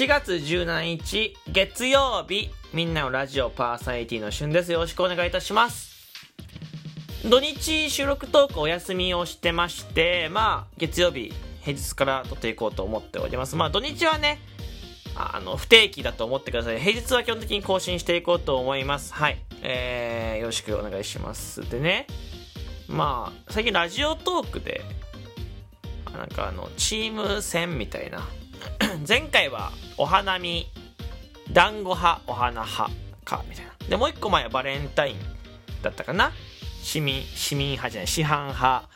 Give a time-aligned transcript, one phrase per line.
[0.00, 4.72] 4月17日月曜日みんなのラジオパーソナリティの旬です。
[4.72, 5.94] よろしくお願いいたします。
[7.28, 13.56] 土日収録トークお休みをしてましてまあ月曜日平日から撮っていこうと思っております。
[13.56, 14.40] まあ土日はね
[15.16, 16.80] あの不定期だと思ってください。
[16.80, 19.12] 平日は基本的に更新していこうと思います。
[19.12, 19.38] はい。
[19.60, 21.60] えー、よろしくお願いします。
[21.68, 22.06] でね
[22.88, 24.80] まあ最近ラジオトークで
[26.16, 28.26] なんかあのチーム戦みたいな
[29.06, 30.66] 前回はお花見
[31.52, 32.90] 団子派お花派
[33.24, 33.72] かみたいな。
[33.88, 35.16] でもう一個前はバレンタイン
[35.82, 36.32] だったかな。
[36.82, 38.88] 市民市民派じゃない市販派、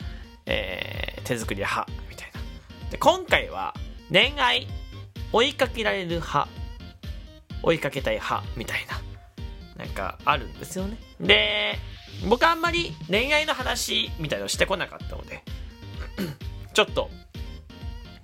[0.46, 2.90] えー、手作り派みたいな。
[2.90, 3.74] で今回は
[4.10, 4.66] 恋愛
[5.32, 6.48] 追いかけられる派
[7.62, 9.00] 追いかけたい派みたいな。
[9.76, 10.96] なんかあるんですよね。
[11.20, 11.78] で
[12.28, 15.42] 僕あんまり恋愛の話みたいのしてこなかったので
[16.72, 17.10] ちょっと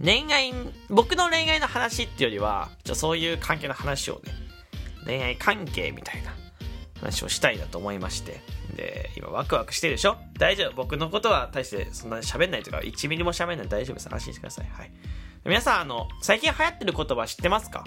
[0.03, 0.53] 恋愛、
[0.89, 4.33] 僕の恋愛の話っていうよりは、じゃそういう関係の話をね、
[5.05, 6.33] 恋愛関係みたいな
[7.01, 8.41] 話をしたいなと思いまして。
[8.75, 10.17] で、今ワクワクしてるでしょ？
[10.39, 10.77] 大丈夫。
[10.77, 14.09] 僕のことは大してそんな喋んないとか、1ミリも喋んない大丈夫です。
[14.11, 14.69] 安心してください。
[14.71, 14.93] はい。
[15.45, 17.85] 皆さん、あの、最近流行ってる言葉知ってますか？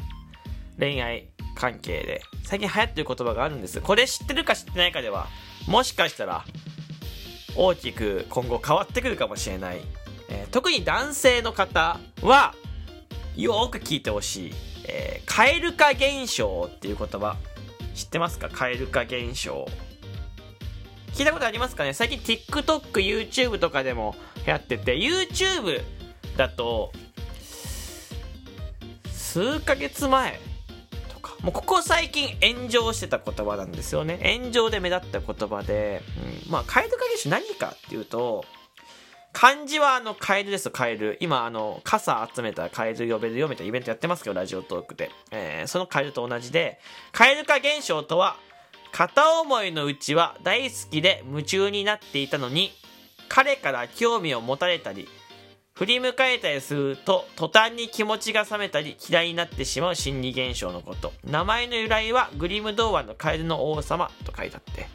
[0.79, 2.21] 恋愛関係で。
[2.43, 3.81] 最近流行ってる言葉があるんです。
[3.81, 5.27] これ知ってるか知ってないかでは、
[5.67, 6.45] もしかしたら、
[7.55, 9.81] 大きく今後変わってくるかもしれない
[10.33, 12.55] えー、特に男性の方は、
[13.35, 14.53] よく聞いてほしい。
[14.85, 17.37] えー、蛙化現象っていう言葉、
[17.93, 18.49] 知ってますか？
[18.49, 19.67] 蛙化現象。
[21.13, 21.93] 聞いたことありますかね？
[21.93, 24.15] 最近 TikTok、YouTube とかでも
[24.47, 25.83] やってて、YouTube
[26.35, 26.91] だと、
[29.11, 30.39] 数ヶ月前
[31.13, 34.19] とか、もうここ最近炎上してた言葉なんですよね。
[34.39, 36.01] 炎上で目立った言葉で、
[36.45, 38.43] うん、まあ、蛙化現象何かっていうと、
[39.33, 41.17] 漢字はあの、カエルですカエル。
[41.19, 45.09] 今、あの、傘集めたカエル呼べるよみたいなイベントやってますけど、ラジオトークで。
[45.31, 46.79] えー、そのカエルと同じで、
[47.11, 48.37] カエル化現象とは、
[48.91, 52.71] 片思いのうちは大好きで夢中になっていたのに、
[53.27, 55.09] 彼から興味を持たれたり、
[55.73, 61.11] 振り向かれたりすると、途端に気持ちが冷めたり、嫌いになってしまう心理現象のこと。
[61.23, 64.87] 名前の由来は、グリム童話のカエルの王様と書いてあって。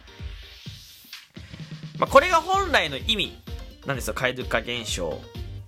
[1.99, 3.48] まあ、これが本来の意味
[3.89, 5.19] なんですよ、蛙化現象。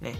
[0.00, 0.14] ね。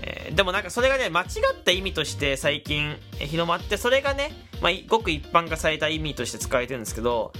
[0.00, 4.32] えー、でもなんかそれがね、間違った意味として最近広まって、それがね、
[4.62, 7.32] まあ、ごく一般化された意味として使われてるんですけど、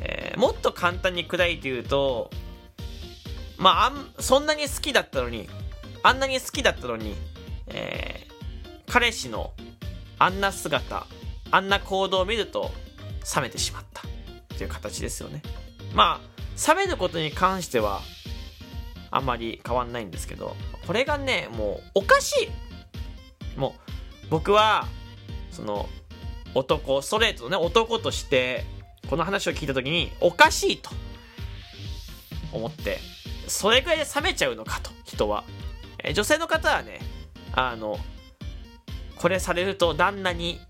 [0.00, 2.30] えー、もっと簡単に砕いて言うと、
[3.58, 5.46] まあ、あん、そんなに好きだったのに、
[6.02, 7.14] あんなに好きだったのに、
[7.66, 9.52] えー、彼氏の
[10.18, 11.06] あんな姿、
[11.50, 12.70] あんな行動を見ると
[13.36, 15.42] 冷めてしまったっていう形ですよね。
[15.92, 18.00] まあ、冷めることに関しては、
[19.10, 20.56] あんまり変わんないんですけど、
[20.86, 23.74] これがね、もうおかしいも
[24.24, 24.86] う、僕は、
[25.50, 25.88] その、
[26.54, 28.64] 男、ストレートのね、男として、
[29.08, 30.90] この話を聞いた時に、おかしいと、
[32.52, 32.98] 思って、
[33.46, 35.44] それぐらいで冷めちゃうのかと、人は。
[36.02, 37.00] え女性の方はね、
[37.52, 37.98] あの、
[39.16, 40.60] これされると旦那に、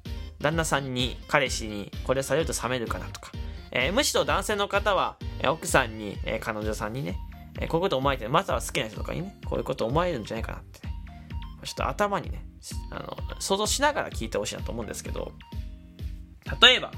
[0.41, 3.33] 旦那さんに、彼氏に、これされると冷めるかなとか。
[3.72, 7.17] えー、むしろ男性の方は、え奥さんに、え彼女さんにね、
[7.60, 10.94] えこういうこと思えて、まずは好きな人とかにね、こういうこと思えるんじゃないかなってね、
[11.65, 12.44] ちょっと頭にね、
[12.91, 15.32] あの、想像しながら聞いてほしいなと思うんですけど、
[16.60, 16.91] 例えば、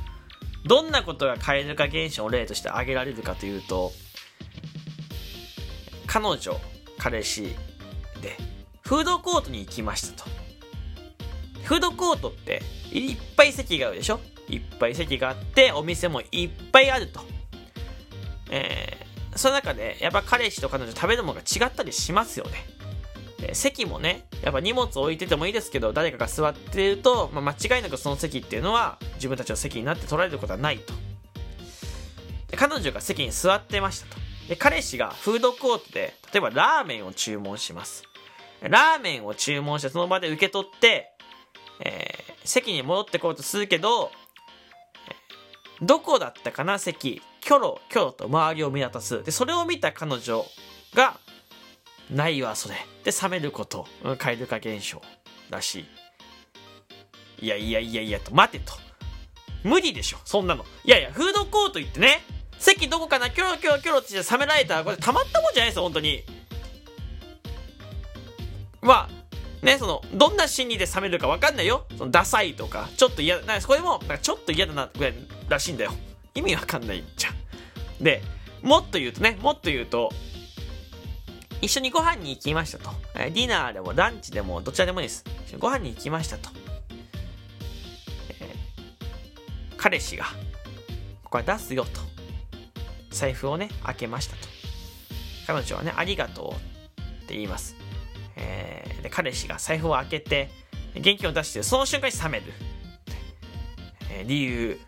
[0.65, 3.91] どんなことが蛙化現象を例として挙げられるかというと、
[6.07, 6.61] 彼女、
[6.99, 7.57] 彼氏
[8.21, 8.37] で、
[8.83, 10.31] フードコートに行きましたと。
[11.65, 12.63] フードコートって
[12.93, 14.21] いっぱい席があるでしょ？
[14.49, 17.21] いっぱい席があって、お店もいっぱいあると。
[18.51, 19.02] え
[19.37, 22.67] その中で、やっぱ彼氏と彼女食べるものが違ったりしますよね。
[23.39, 30.93] で席もね、やっぱ荷物置いててもいいですけど、誰かが座ってると、まあ、間違いなくその席っていうのは、自分たちの席になって取られることはないと。
[32.49, 34.21] で彼女が席に座ってましたと。
[34.49, 38.05] で、彼氏がフードコートで、例えばラーメンを注文します。
[38.61, 41.11] ラーメンを注文してその場で受け取って、
[41.81, 44.13] えー、席に戻ってこうとするけど、
[45.81, 49.23] どこだったかな席キョロキョロと周りを見渡す。
[49.25, 50.47] で、それを見た彼女
[50.95, 51.19] が、
[52.11, 52.77] ないわ、それ。
[53.05, 53.87] で、冷めること。
[54.05, 55.03] うん、蛙化現象
[55.51, 55.81] らし
[57.41, 57.47] い。
[57.47, 58.75] いやいやいやいやと、待てと。
[59.65, 60.65] 無理でしょ、そんなの。
[60.85, 62.23] いやいや、フードコート行ってね、
[62.59, 66.23] 席どこかな、キョロキョロキョロって冷められたら、これたまったもんじゃないですよ、本当に。
[68.81, 71.87] まあ、ね、その、どんな心理で冷めるか分かんないよ。
[71.99, 75.15] その、ダサいとか、ちょっと嫌だ、なこれも、ちょっと嫌だな、ぐらい
[75.49, 75.93] らしいんだよ。
[76.35, 78.05] 意味わかんないじゃん。
[78.05, 78.23] で、
[78.63, 80.11] もっと言うとね、もっと言うと、
[81.61, 82.91] 一緒にご飯に行きましたと。
[83.15, 85.25] ディナーでもランチでもどちらでもいいです。
[85.59, 86.63] ご飯に行きましたと。
[89.83, 90.27] 彼氏が
[91.25, 91.91] これ出すよと
[93.11, 94.47] 財布をね開けましたと
[95.45, 97.75] 彼女はねありがとうって言います、
[98.37, 100.51] えー、で彼氏が財布を開けて
[100.95, 102.45] 現金を出してその瞬間に冷める、
[104.13, 104.79] えー、理由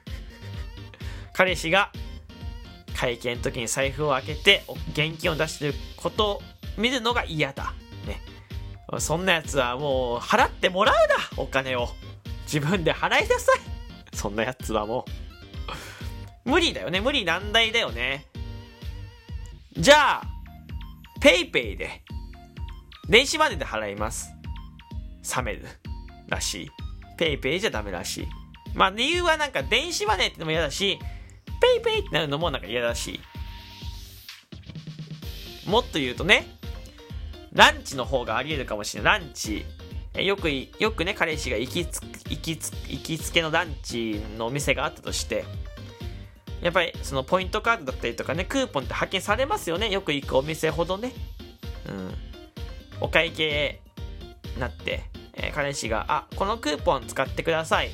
[1.35, 1.91] 彼氏が
[2.97, 6.43] 会計の時に財布を開けて現金を出してることを
[6.79, 7.75] 見るのが嫌だ。
[8.07, 8.23] ね。
[9.01, 10.95] そんなやつはもう払ってもらう
[11.37, 11.89] なお金を。
[12.45, 15.05] 自分で払いなさいそんなやつはも
[16.47, 16.49] う。
[16.51, 17.01] 無理だよね。
[17.01, 18.27] 無理難題だよね。
[19.77, 20.23] じゃあ、
[21.21, 22.03] ペイペイで、
[23.09, 24.31] 電子マネーで払います。
[25.37, 25.67] 冷める。
[26.29, 26.71] らしい。
[27.17, 28.29] ペイペイじゃダメらしい。
[28.75, 30.99] まあ理由はなんか電子マネーってのも嫌だし、
[31.65, 33.21] ペイペイってなるのもなんか嫌だし。
[35.67, 36.47] もっと言うとね、
[37.53, 39.21] ランチの方があり得るかもしれない。
[39.21, 39.65] ランチ。
[40.15, 45.45] よく、よくね、彼氏が行きつ、行きつ、行きつけのランチのお店があったとして、
[46.61, 49.91] やっぱりそのポイントカードだったりとかね、クーポンって発見されますよね。
[49.91, 51.13] よく行くお店ほどね。
[51.89, 52.15] うん。
[53.01, 53.81] お会計
[54.55, 57.91] になって、えー、彼氏が、あ、このクーポン使ってください。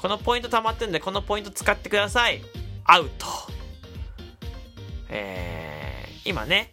[0.00, 2.40] このポイント貯まってるんで、このポイント使ってください。
[2.90, 3.26] アウト。
[5.10, 6.72] えー、今ね、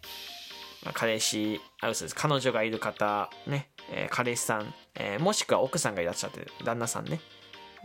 [0.94, 2.16] 彼氏、あ、嘘です。
[2.16, 7.20] 彼女がいる方、ね、えー、彼氏さん、えー、もしくは奥さんがいらっしゃってる旦那さんね、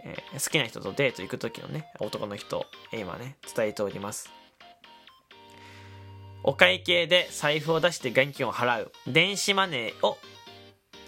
[0.05, 4.31] えー、好きな人とデート行く時のね、男の人、今ね、伝えております。
[6.44, 8.93] お会計で財布を出して現金を払う。
[9.09, 10.19] 電子マネーを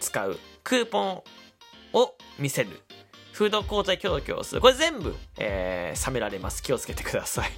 [0.01, 0.41] 使う。
[0.65, 1.23] クーポン
[1.93, 2.81] を見せる。
[3.43, 4.61] フードコートでキョロキョロする。
[4.61, 6.63] これ全部、えー、冷められます。
[6.63, 7.51] 気をつけてください。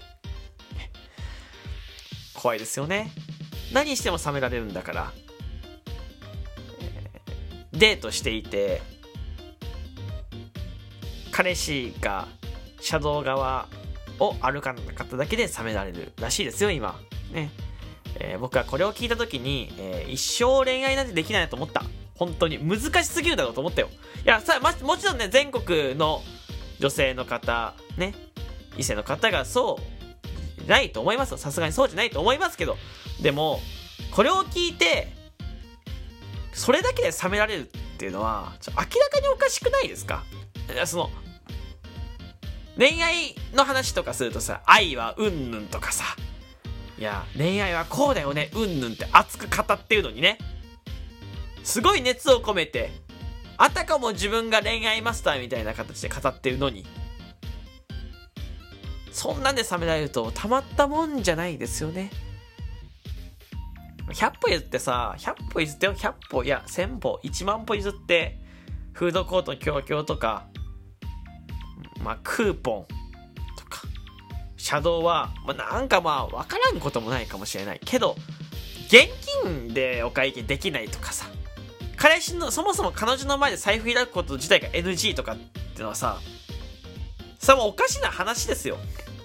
[2.33, 3.13] 怖いですよね。
[3.71, 5.13] 何しても冷められるんだから。
[6.81, 8.81] えー、デートしていて、
[11.31, 12.29] 彼氏が
[12.81, 13.69] 車道側
[14.19, 16.99] を歩かなかっただけで冷められるらしいですよ、今。
[17.31, 17.51] ね。
[18.15, 21.83] えー、僕はこれを聞いた時に、えー、一生恋愛なんてできないと思った。
[22.15, 23.89] 本当に難しすぎるだろうと思ったよ。
[24.25, 26.23] いや、さ、ま、もちろんね、全国の
[26.79, 28.15] 女性の方、ね、
[28.77, 29.79] 異性の方がそ
[30.67, 31.37] うないと思います。
[31.39, 32.77] さすがにそうじゃないと思いますけど、
[33.21, 33.61] でも、
[34.13, 35.13] これを聞いて、
[36.53, 37.65] それだけで冷められるっ
[37.99, 40.25] ていうのは、明らかにおかしくないですか？
[40.87, 41.11] その、
[42.79, 46.05] 恋愛の話とかするとさ、愛はうんぬんとかさ、
[46.99, 50.39] いや、恋愛はこうだよね、うんぬんって熱く語ってるのにね、
[51.65, 52.93] すごい熱を込めて、
[53.57, 56.87] あたかも自分が恋愛マスターみたいな形で語ってるのに、
[59.11, 62.11] そんなんで冷められるとたまったもんじゃないですよね。
[64.11, 68.39] 100歩譲ってさ、100歩譲ってよ、100歩、いや、1000歩、1万歩譲って、
[68.93, 70.47] フードコートの供給とか、
[72.03, 72.87] まあ、クーポン
[73.57, 73.83] とか、
[74.59, 78.17] 車道は、まあ、なんかまあ、わからんこともないかもしれないけど、
[78.89, 79.09] 現
[79.43, 81.27] 金でお会計できないとかさ、
[82.05, 85.37] 彼氏の、そもそも彼女の前で財布開くこと自体が NG とかっ
[85.75, 86.21] てのはさ、
[87.39, 88.77] さ、もおかしな話ですよ。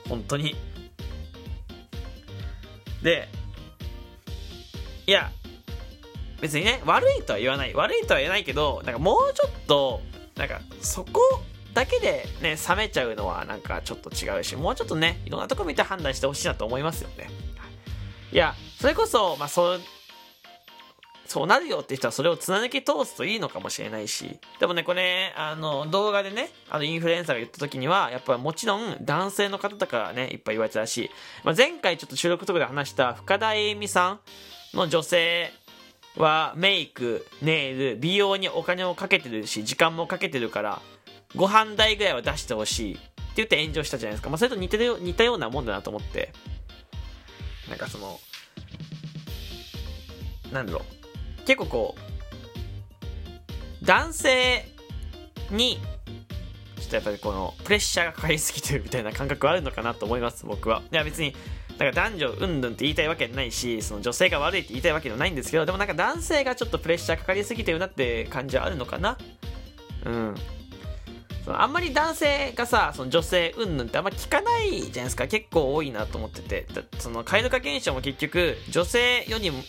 [0.08, 0.56] 本当に。
[3.04, 3.28] で、
[5.08, 5.30] いや、
[6.40, 7.74] 別にね、悪いとは言わない。
[7.74, 10.00] 悪いとは言わないけど、なんかもうちょっと、
[10.38, 11.20] なんか、そこ
[11.74, 17.30] だけでね、冷めちゃうのはなんかちょっと違うし、もうちょっとね、いろんなとこ見て判断してほしいなと思いますよね。
[18.32, 19.82] いや、それこそ、まあ、そう、
[21.30, 24.40] そうなるよって人はそれを貫き通すといいのかもしれないし。
[24.60, 31.12] でもね、これ、あの、動画でね、あの、インフルエンサーが言った時には、やっぱもちろん男性の方とかね、いっぱい言われてたし、
[31.44, 34.20] まあ、前回ちょっと収録とかで話した深田栄美さん
[34.76, 35.52] の女性
[36.18, 40.82] はメイク、ネイル、美容にお金をかけてるし、時間もかけてるから、
[41.36, 43.02] ご飯代ぐらいは出してほしいって
[43.36, 44.32] 言って炎上したじゃないですか。
[44.32, 46.34] まあ、それと似てる似たようなもんだなと思って。
[47.70, 48.20] なんかその、
[50.52, 50.99] なんだろう。
[51.46, 51.96] 結構こ
[53.82, 54.66] う、男性
[55.52, 55.80] に、
[56.78, 60.82] ちょっとやっぱりこの、プレッシャーがかかりすぎてるみたいな感覚はあるのかなと思います、僕は。
[60.92, 61.36] いや別に、
[61.78, 69.18] だか男女うんぬんって言いたいわけないし、その女性が悪いって言いたいわけでもないんですけど、でもなんか男性がちょっとプレッシャーかかりすぎてるなって感じはあるのかな？
[70.06, 70.36] うん。
[71.46, 75.26] そのあんまり男性がさ、その女性うんぬんってあんま聞かないじゃないですか。
[75.28, 76.68] 結構多いなと思ってて。
[76.98, 79.64] その蛙化現象も結局、女性よりも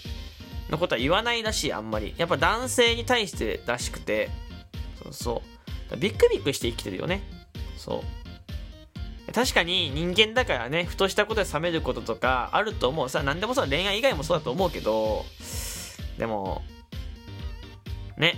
[0.70, 2.14] のことは言わないらしい、あんまり。
[2.16, 4.30] やっぱ男性に対してらしくて、
[5.02, 5.42] そうそ
[5.92, 5.96] う。
[5.96, 7.22] ビクビクして生きてるよね。
[7.76, 8.04] そ
[9.28, 9.32] う。
[9.32, 13.08] 確かに人間だからね、ふとしたことで冷めることとかあると思う。
[13.08, 15.24] さ、何でもそう、恋愛以外もそうだと思うけど、
[16.18, 16.62] でも、
[18.16, 18.36] ね、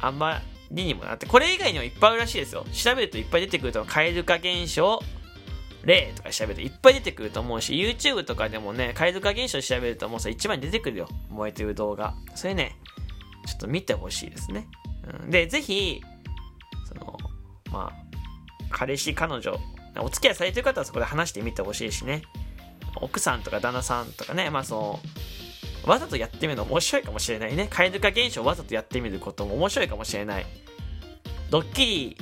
[0.00, 2.64] あんま理にもなって、これ以外にもいっぱいあるらしいですよ。
[2.72, 5.02] 調べるといっぱい出てくると、蛙化現象、
[5.88, 11.08] 例とか調べるといっぱい出てくると思うし、YouTube とかでもね、蛙化現象調べるともうさ、一番に出てくるよ。
[11.30, 12.14] 燃えてる動画。
[12.36, 12.76] それね、
[13.46, 14.68] ちょっと見てほしいですね。
[15.22, 16.00] うん、で、ぜひ、
[16.86, 17.16] その、
[17.72, 18.08] まあ、
[18.70, 19.58] 彼氏、彼女、
[20.00, 22.22] お付き合いされてる方はそこで話してみてほしいしね。
[23.00, 25.00] 奥さんとか旦那さんとかね、まあその、
[25.86, 27.68] わざとやってみるの面白いかもしれないね。
[27.70, 30.46] 蛙化現象をわざとやってみることも面白いかもしれない。
[31.50, 32.16] ドッキリ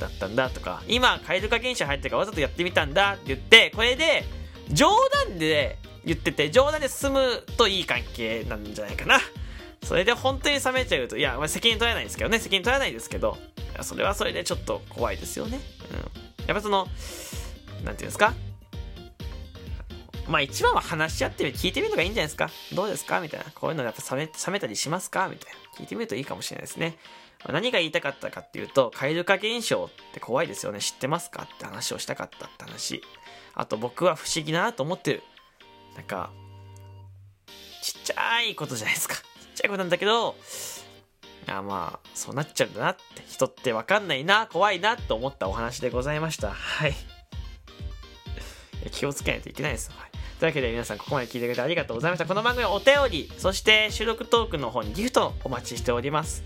[0.00, 4.24] だったんだとか、今、蛙化現象入ってるからわざとやってみたんだって言って、これで、
[4.72, 4.88] 冗
[5.26, 9.20] 談で言ってて、冗談で進むといい関係なんじゃないかな。
[9.84, 13.38] それで本当に冷めちゃうと、いや、まあ、責任取れないですけどね、責任取れないですけど、
[13.82, 15.60] それはそれでちょっと怖いですよね。
[16.38, 16.46] うん。
[16.46, 16.88] やっぱその、
[17.84, 18.34] なんていうんですか？
[20.28, 22.50] まあ一番は話し合ってみ聞いてみるのがいいんじゃないですか？
[22.74, 23.20] どうですか？
[23.20, 23.46] みたいな。
[23.52, 25.28] こういうのやっぱ冷め冷めたりしますか？
[25.28, 25.58] みたいな。
[25.78, 26.98] 聞いてみるといいかもしれないですね。
[27.48, 30.80] 何が言いたかったかっていうと、蛙化現象って怖いですよね。
[30.80, 33.02] 知ってますかって話をしたかったって話。
[33.54, 35.22] あと僕は不思議だなと思ってる。
[35.96, 36.30] なんか、
[37.82, 39.14] ちっちゃいことじゃないですか。
[39.14, 39.22] ちっ
[39.54, 40.36] ちゃいことなんだけど、
[41.46, 46.50] あまあ、そうなっちゃうんだなって、人ってわかんないな、怖いなと思ったお話でございました。
[46.50, 46.94] はい。
[48.92, 49.90] 気をつけないといけないです。
[49.90, 50.10] はい。
[50.38, 52.26] というわけで皆さんここまで聞いてくれてありがとうございました。
[52.26, 56.42] この番組はお便り、そして収録トークの方にギフトお待ちしております。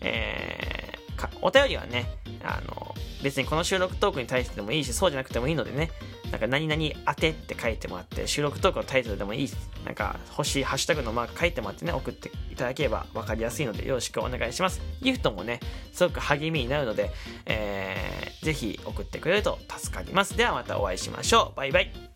[0.00, 2.06] えー、お便りはね、
[2.42, 5.90] あの、別にこの収録トークに対してでもいいし、そうじゃなくてもいいのでね、
[6.30, 9.50] なんか何々当てって書いてもらって、収録トークのタイトルでもいい、
[9.84, 14.80] なんか欲しいハッシュタグのマーク書いてもらってね、送っていただければ分かりやすいのでよろしくお願いします。
[15.00, 15.60] ギフトもね、
[15.92, 17.10] すごく励みになるので、
[17.46, 20.36] えー、ぜひ送ってくれると助かります。
[20.36, 21.56] ではまたお会いしましょう。
[21.56, 22.07] バイバイ。